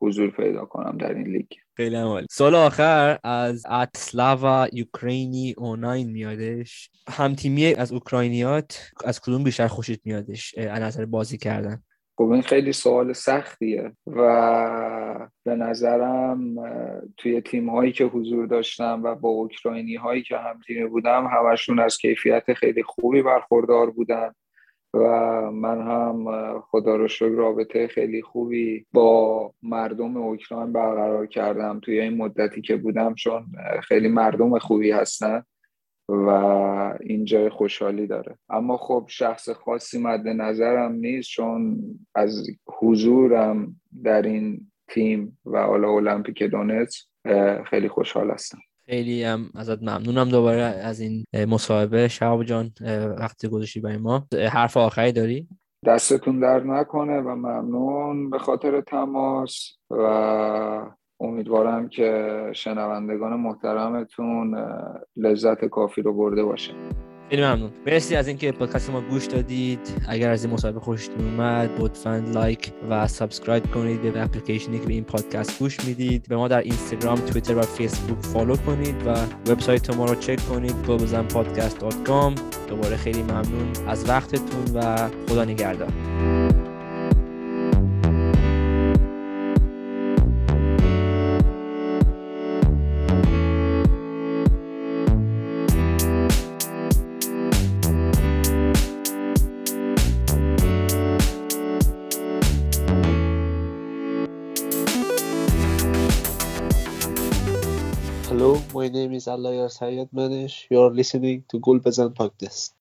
حضور 0.00 0.30
پیدا 0.30 0.64
کنم 0.64 0.98
در 0.98 1.14
این 1.14 1.26
لیگ. 1.26 1.52
خیلی 1.80 1.96
عمالی 1.96 2.26
سال 2.30 2.54
آخر 2.54 3.18
از 3.24 3.66
اتسلاوا 3.70 4.66
یوکرینی 4.72 5.54
اوناین 5.58 6.10
میادش. 6.10 6.90
همتیمی 7.08 7.74
از 7.74 7.92
اوکراینیات 7.92 8.90
از 9.04 9.20
کدوم 9.20 9.44
بیشتر 9.44 9.66
خوشت 9.66 10.00
میادش 10.04 10.54
از 10.58 10.82
نظر 10.82 11.04
بازی 11.04 11.38
کردن؟ 11.38 11.82
خب 12.16 12.30
این 12.30 12.42
خیلی 12.42 12.72
سوال 12.72 13.12
سختیه 13.12 13.92
و 14.06 15.28
به 15.44 15.54
نظرم 15.54 16.54
توی 17.16 17.40
تیم 17.40 17.70
هایی 17.70 17.92
که 17.92 18.04
حضور 18.04 18.46
داشتم 18.46 19.00
و 19.04 19.14
با 19.14 19.28
اوکراینی 19.28 19.94
هایی 19.94 20.22
که 20.22 20.36
هم 20.36 20.60
تیمی 20.66 20.88
بودم 20.88 21.26
همشون 21.26 21.80
از 21.80 21.98
کیفیت 21.98 22.52
خیلی 22.54 22.82
خوبی 22.82 23.22
برخوردار 23.22 23.90
بودن. 23.90 24.32
و 24.94 25.00
من 25.50 25.80
هم 25.80 26.24
خدا 26.60 26.96
رو 26.96 27.08
شکر 27.08 27.28
رابطه 27.28 27.86
خیلی 27.86 28.22
خوبی 28.22 28.86
با 28.92 29.52
مردم 29.62 30.16
اوکراین 30.16 30.72
برقرار 30.72 31.26
کردم 31.26 31.80
توی 31.80 32.00
این 32.00 32.16
مدتی 32.16 32.60
که 32.60 32.76
بودم 32.76 33.14
چون 33.14 33.46
خیلی 33.82 34.08
مردم 34.08 34.58
خوبی 34.58 34.90
هستن 34.90 35.42
و 36.08 36.28
این 37.00 37.24
جای 37.24 37.48
خوشحالی 37.48 38.06
داره. 38.06 38.38
اما 38.48 38.76
خب 38.76 39.06
شخص 39.08 39.48
خاصی 39.48 39.98
مد 39.98 40.28
نظرم 40.28 40.92
نیست 40.92 41.30
چون 41.30 41.80
از 42.14 42.46
حضورم 42.66 43.80
در 44.04 44.22
این 44.22 44.70
تیم 44.88 45.38
و 45.44 45.62
حالا 45.62 45.88
المپیک 45.88 46.44
خیلی 47.64 47.88
خوشحال 47.88 48.30
هستم. 48.30 48.58
خیلی 48.90 49.24
هم 49.24 49.50
ازت 49.54 49.82
ممنونم 49.82 50.28
دوباره 50.28 50.62
از 50.62 51.00
این 51.00 51.24
مصاحبه. 51.48 52.08
شهاب 52.08 52.44
جان 52.44 52.70
وقتی 53.18 53.48
گذاشتی 53.48 53.80
برای 53.80 53.96
ما. 53.96 54.26
حرف 54.52 54.76
آخری 54.76 55.12
داری؟ 55.12 55.48
دستتون 55.86 56.40
درد 56.40 56.60
نکنه 56.60 57.20
و 57.20 57.34
ممنون 57.34 58.30
به 58.30 58.38
خاطر 58.38 58.80
تماس 58.80 59.68
و 59.90 60.02
امیدوارم 61.20 61.88
که 61.88 62.36
شنوندگان 62.52 63.40
محترمتون 63.40 64.56
لذت 65.16 65.64
کافی 65.64 66.02
رو 66.02 66.12
برده 66.12 66.42
باشه 66.42 66.74
خیلی 67.30 67.42
ممنون. 67.42 67.70
مرسی 67.86 68.16
از 68.16 68.28
اینکه 68.28 68.52
پادکست 68.52 68.90
ما 68.90 69.00
گوش 69.00 69.26
دادید. 69.26 69.80
اگر 70.08 70.30
از 70.30 70.44
این 70.44 70.54
مصاحبه 70.54 70.80
خوشتون 70.80 71.24
اومد 71.24 71.70
لطفا 71.78 72.22
like 72.34 72.72
و 72.90 73.08
subscribe 73.08 73.70
کنید. 73.70 74.12
به 74.12 74.22
اپلیکیشنی 74.22 74.78
که 74.78 74.86
به 74.86 74.92
این 74.92 75.04
پادکست 75.04 75.58
گوش 75.58 75.84
می‌دید. 75.84 76.28
به 76.28 76.36
ما 76.36 76.48
در 76.48 76.60
اینستاگرام 76.60 77.18
توییتر 77.18 77.56
و 77.56 77.62
فیسبوک 77.62 78.18
follow 78.24 78.56
کنید 78.56 79.06
و 79.06 79.16
وبسایت 79.50 79.96
ما 79.96 80.04
رو 80.04 80.14
چک 80.14 80.48
کنید. 80.48 80.74
globalizmpodcast.com 80.86 82.40
دوباره 82.68 82.96
خیلی 82.96 83.22
ممنون 83.22 83.72
از 83.88 84.08
وقتتون 84.08 84.64
و 84.74 85.08
خدا 85.28 85.44
نگهدار. 85.44 85.92
Salah, 109.30 109.54
your 109.54 109.68
Manish. 110.12 110.66
You're 110.70 110.90
listening 110.90 111.44
to 111.50 111.60
Gulbazan 111.60 112.14
Podcast. 112.14 112.68